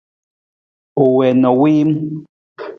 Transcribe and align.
U 1.03 1.05
wii 1.17 1.33
na 1.41 1.49
u 1.55 1.57
wiim. 1.61 1.89